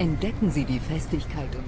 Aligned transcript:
Entdecken 0.00 0.48
Sie 0.50 0.64
die 0.64 0.78
Festigkeit 0.78 1.52
und... 1.56 1.64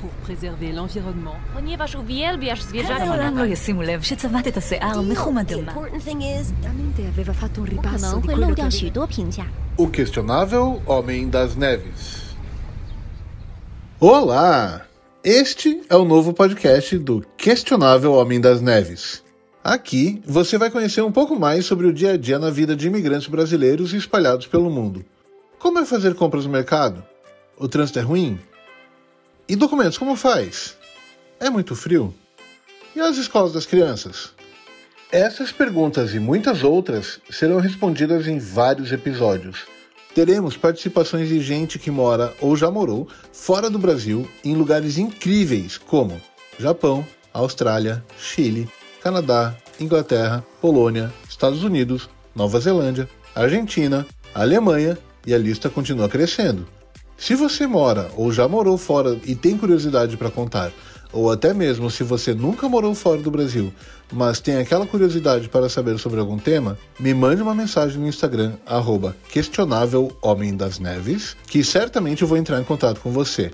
Pour 0.00 0.10
préserver 0.26 0.72
l'environnement. 0.72 1.36
Ponieważ 1.54 1.94
uwielbiasz 1.94 2.62
zwierzaki. 2.62 3.00
Karol 3.00 3.36
לא 3.36 3.44
ישימו 3.44 3.82
לב 3.82 4.02
שצבעת 4.02 4.48
את 4.48 4.56
השיער 4.56 5.00
מחום 5.00 5.38
אדמה. 5.38 5.72
O 9.78 9.86
questionável 9.86 10.80
Homem 10.86 11.30
das 11.30 11.56
Neves. 11.56 12.34
Olá! 14.00 14.80
Este 15.24 15.82
é 15.88 15.96
o 15.96 16.04
novo 16.04 16.32
podcast 16.32 16.98
do 16.98 17.24
Questionável 17.36 18.12
Homem 18.12 18.40
das 18.40 18.60
Neves. 18.60 19.22
Aqui 19.62 20.22
você 20.26 20.58
vai 20.58 20.70
conhecer 20.70 21.02
um 21.02 21.12
pouco 21.12 21.38
mais 21.38 21.66
sobre 21.66 21.86
o 21.86 21.92
dia 21.92 22.12
a 22.12 22.16
dia 22.16 22.38
na 22.38 22.50
vida 22.50 22.74
de 22.76 22.86
imigrantes 22.86 23.28
brasileiros 23.28 23.92
espalhados 23.92 24.46
pelo 24.46 24.70
mundo. 24.70 25.04
Como 25.58 25.78
é 25.78 25.84
fazer 25.84 26.14
compras 26.14 26.44
no 26.46 26.52
mercado? 26.52 27.13
O 27.56 27.68
trânsito 27.68 28.00
é 28.00 28.02
ruim? 28.02 28.40
E 29.48 29.54
documentos 29.54 29.96
como 29.96 30.16
faz? 30.16 30.76
É 31.38 31.48
muito 31.48 31.76
frio? 31.76 32.12
E 32.96 33.00
as 33.00 33.16
escolas 33.16 33.52
das 33.52 33.64
crianças? 33.64 34.32
Essas 35.12 35.52
perguntas 35.52 36.14
e 36.14 36.18
muitas 36.18 36.64
outras 36.64 37.20
serão 37.30 37.60
respondidas 37.60 38.26
em 38.26 38.40
vários 38.40 38.90
episódios. 38.90 39.66
Teremos 40.12 40.56
participações 40.56 41.28
de 41.28 41.40
gente 41.40 41.78
que 41.78 41.92
mora 41.92 42.34
ou 42.40 42.56
já 42.56 42.70
morou 42.70 43.08
fora 43.32 43.70
do 43.70 43.78
Brasil 43.78 44.28
em 44.44 44.56
lugares 44.56 44.98
incríveis 44.98 45.78
como 45.78 46.20
Japão, 46.58 47.06
Austrália, 47.32 48.04
Chile, 48.18 48.68
Canadá, 49.00 49.56
Inglaterra, 49.78 50.44
Polônia, 50.60 51.12
Estados 51.28 51.62
Unidos, 51.62 52.08
Nova 52.34 52.58
Zelândia, 52.58 53.08
Argentina, 53.32 54.04
Alemanha 54.34 54.98
e 55.24 55.32
a 55.32 55.38
lista 55.38 55.70
continua 55.70 56.08
crescendo. 56.08 56.66
Se 57.16 57.34
você 57.34 57.66
mora 57.66 58.10
ou 58.16 58.32
já 58.32 58.46
morou 58.48 58.76
fora 58.76 59.18
e 59.24 59.34
tem 59.34 59.56
curiosidade 59.56 60.16
para 60.16 60.30
contar, 60.30 60.72
ou 61.12 61.30
até 61.30 61.54
mesmo 61.54 61.90
se 61.90 62.02
você 62.02 62.34
nunca 62.34 62.68
morou 62.68 62.94
fora 62.94 63.22
do 63.22 63.30
Brasil, 63.30 63.72
mas 64.12 64.40
tem 64.40 64.56
aquela 64.56 64.86
curiosidade 64.86 65.48
para 65.48 65.68
saber 65.68 65.98
sobre 65.98 66.18
algum 66.18 66.36
tema, 66.36 66.76
me 66.98 67.14
mande 67.14 67.40
uma 67.40 67.54
mensagem 67.54 67.98
no 67.98 68.08
Instagram, 68.08 68.54
arroba 68.66 69.16
Neves, 70.80 71.36
que 71.46 71.62
certamente 71.62 72.22
eu 72.22 72.28
vou 72.28 72.36
entrar 72.36 72.60
em 72.60 72.64
contato 72.64 73.00
com 73.00 73.10
você. 73.10 73.52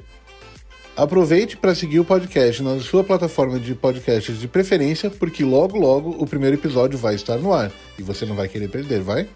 Aproveite 0.97 1.57
para 1.57 1.75
seguir 1.75 2.01
o 2.01 2.05
podcast 2.05 2.63
na 2.63 2.81
sua 2.81 3.05
plataforma 3.05 3.59
de 3.59 3.75
podcasts 3.75 4.39
de 4.39 4.49
preferência, 4.49 5.09
porque 5.11 5.45
logo 5.45 5.79
logo 5.79 6.11
o 6.19 6.27
primeiro 6.27 6.57
episódio 6.57 6.99
vai 6.99 7.15
estar 7.15 7.37
no 7.37 7.53
ar 7.53 7.71
e 7.99 8.03
você 8.03 8.27
não 8.27 8.35
vai 8.35 8.49
querer 8.49 8.69
perder, 8.69 9.01
vai? 9.01 9.29